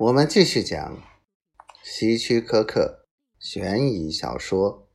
[0.00, 1.02] 我们继续讲
[1.82, 3.08] 希区柯克
[3.40, 4.88] 悬疑小说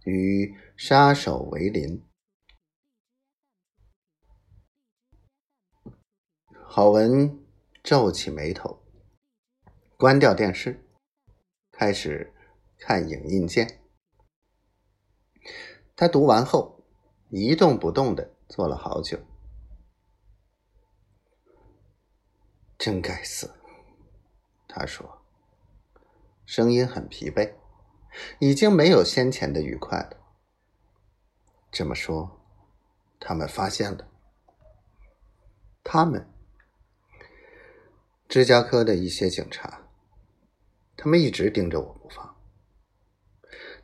[0.10, 2.04] 《与杀手为邻》。
[6.64, 7.38] 郝文
[7.84, 8.82] 皱起眉头，
[9.96, 10.84] 关掉电视，
[11.70, 12.34] 开始
[12.78, 13.80] 看影印件。
[15.94, 16.84] 他读完后
[17.30, 19.20] 一动不动的坐了好久。
[22.76, 23.54] 真该死。
[24.78, 25.22] 他说，
[26.44, 27.54] 声音很疲惫，
[28.38, 30.18] 已经没有先前的愉快了。
[31.72, 32.38] 这么说，
[33.18, 34.06] 他们发现了。
[35.82, 36.30] 他们，
[38.28, 39.88] 芝加哥的一些警察，
[40.94, 42.36] 他们一直盯着我不放。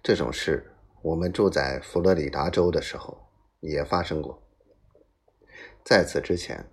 [0.03, 3.31] 这种事，我们住在佛罗里达州的时候
[3.61, 4.43] 也发生过。
[5.83, 6.71] 在此之前，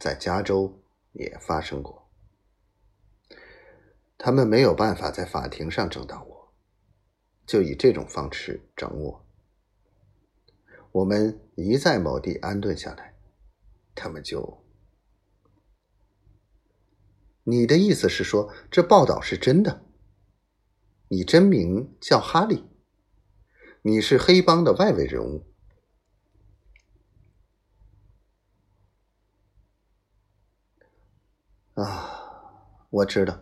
[0.00, 2.01] 在加州也发生过。
[4.24, 6.54] 他们没有办法在法庭上整到我，
[7.44, 9.26] 就以这种方式整我。
[10.92, 13.16] 我们一在某地安顿下来，
[13.96, 14.62] 他们就……
[17.42, 19.84] 你的意思是说，这报道是真的？
[21.08, 22.64] 你真名叫哈利？
[23.82, 25.44] 你是黑帮的外围人物？
[31.74, 33.40] 啊，我知道。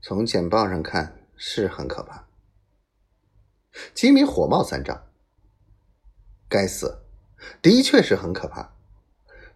[0.00, 2.28] 从简报上看是很可怕。
[3.94, 5.06] 吉米火冒三丈。
[6.48, 7.04] 该死，
[7.60, 8.74] 的确是很可怕。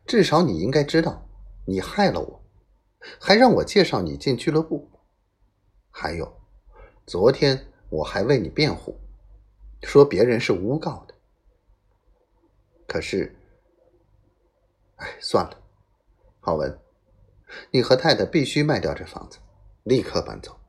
[0.05, 1.29] 至少你应该知道，
[1.67, 2.45] 你害了我，
[3.21, 4.91] 还让我介绍你进俱乐部。
[5.91, 6.41] 还有，
[7.07, 8.99] 昨天我还为你辩护，
[9.83, 11.15] 说别人是诬告的。
[12.87, 13.35] 可是，
[14.97, 15.63] 哎，算了，
[16.41, 16.79] 郝文，
[17.71, 19.39] 你和太太必须卖掉这房子。
[19.85, 20.61] 立刻搬走，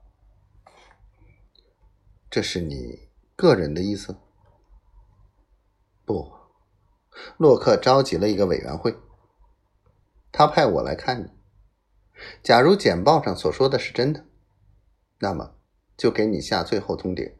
[2.32, 4.18] 这是你个人的意思？
[6.04, 6.34] 不，
[7.38, 8.98] 洛克召集了一个委员会，
[10.32, 11.30] 他派我来看你。
[12.42, 14.26] 假如简报上所说的是真的，
[15.20, 15.56] 那么
[15.96, 17.36] 就给你下最后通牒：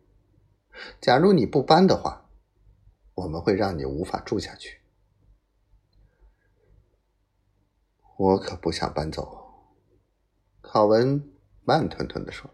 [1.02, 2.30] 假如你不搬的话，
[3.16, 4.82] 我们会让你无法住下去。
[8.16, 9.74] 我可不想搬走，
[10.62, 11.33] 考文。
[11.66, 12.54] 慢吞吞的说：“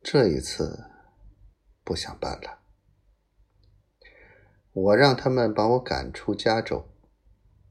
[0.00, 0.84] 这一次
[1.82, 2.60] 不想办了。
[4.72, 6.88] 我让他们把我赶出加州，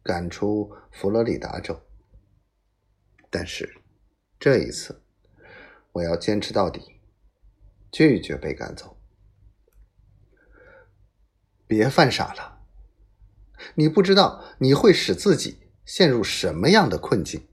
[0.03, 1.79] 赶出佛罗里达州。
[3.29, 3.81] 但是
[4.37, 5.03] 这一次，
[5.93, 6.99] 我要坚持到底，
[7.91, 8.97] 拒绝被赶走。
[11.65, 12.61] 别犯傻了，
[13.75, 17.47] 你不知道你会使自己陷入什么样的困境。”